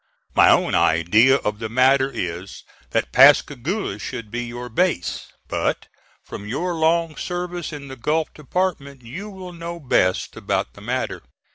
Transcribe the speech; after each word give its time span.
My 0.33 0.49
own 0.49 0.73
idea 0.73 1.35
of 1.35 1.59
the 1.59 1.69
matter 1.69 2.09
is 2.09 2.63
that 2.89 3.11
Pascagoula 3.11 3.99
should 3.99 4.31
be 4.31 4.45
your 4.45 4.67
base; 4.67 5.27
but, 5.47 5.89
from 6.23 6.47
your 6.47 6.73
long 6.73 7.15
service 7.15 7.71
in 7.71 7.87
the 7.87 7.95
Gulf 7.97 8.33
Department, 8.33 9.03
you 9.03 9.29
will 9.29 9.53
know 9.53 9.79
best 9.79 10.35
about 10.35 10.73
the 10.73 10.81
matter. 10.81 11.21